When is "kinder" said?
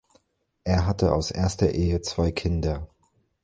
2.31-2.87